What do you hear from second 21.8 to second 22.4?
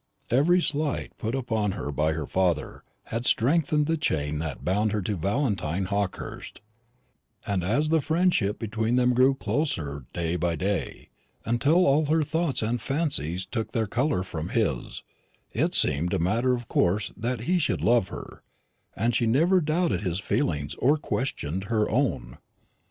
own.